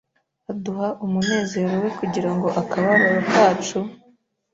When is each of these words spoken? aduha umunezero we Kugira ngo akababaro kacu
aduha 0.51 0.87
umunezero 1.05 1.73
we 1.83 1.89
Kugira 1.99 2.29
ngo 2.35 2.47
akababaro 2.61 3.19
kacu 3.33 3.79